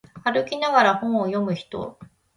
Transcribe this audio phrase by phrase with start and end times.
[0.23, 1.99] 歩きながら本を読む人